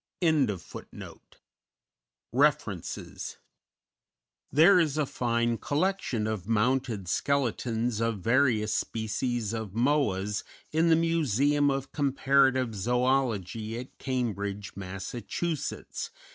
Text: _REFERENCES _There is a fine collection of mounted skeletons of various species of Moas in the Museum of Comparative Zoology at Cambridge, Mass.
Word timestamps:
_REFERENCES 2.33 3.37
_There 4.51 4.81
is 4.81 4.97
a 4.97 5.05
fine 5.05 5.59
collection 5.59 6.25
of 6.25 6.47
mounted 6.47 7.07
skeletons 7.07 7.99
of 8.01 8.17
various 8.19 8.73
species 8.73 9.53
of 9.53 9.73
Moas 9.75 10.43
in 10.71 10.89
the 10.89 10.95
Museum 10.95 11.69
of 11.69 11.91
Comparative 11.91 12.73
Zoology 12.73 13.77
at 13.79 13.95
Cambridge, 13.99 14.75
Mass. 14.75 15.13